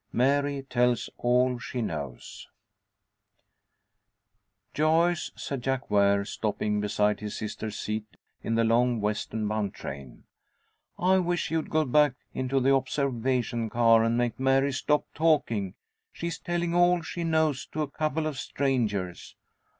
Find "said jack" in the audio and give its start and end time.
5.35-5.91